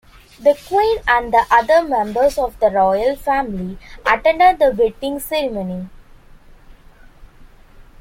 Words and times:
The 0.39 0.57
Queen 0.67 0.97
and 1.07 1.31
other 1.51 1.83
members 1.83 2.39
of 2.39 2.59
the 2.59 2.71
Royal 2.71 3.15
Family 3.15 3.77
attended 4.03 4.57
the 4.57 4.71
wedding 4.75 5.19
ceremony. 5.19 5.89